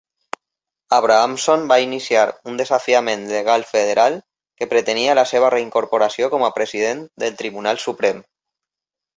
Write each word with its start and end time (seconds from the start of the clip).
Abrahamson 0.95 1.65
va 1.71 1.77
iniciar 1.83 2.23
un 2.51 2.57
desafiament 2.61 3.27
legal 3.33 3.67
federal 3.73 4.17
que 4.61 4.69
pretenia 4.73 5.17
la 5.23 5.27
seva 5.35 5.53
reincorporació 5.57 6.31
com 6.35 6.47
a 6.49 6.53
president 6.59 7.07
del 7.27 7.41
Tribunal 7.45 7.85
Suprem. 7.89 8.29